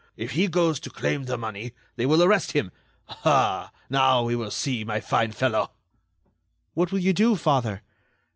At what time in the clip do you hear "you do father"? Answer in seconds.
6.97-7.83